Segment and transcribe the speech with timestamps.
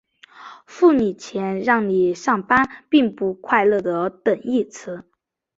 [0.65, 5.05] 付你钱让你来上班并不快乐的等义词。